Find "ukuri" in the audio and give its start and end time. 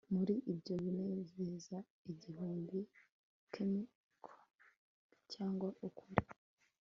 5.89-6.23